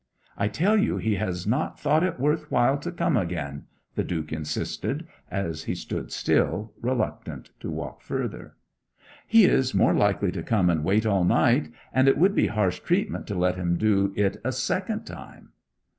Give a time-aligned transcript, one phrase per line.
[0.35, 4.33] 'I tell you he has not thought it worth while to come again!' the Duke
[4.33, 8.55] insisted, as he stood still, reluctant to walk further.
[9.27, 12.79] 'He is more likely to come and wait all night; and it would be harsh
[12.79, 15.49] treatment to let him do it a second time.'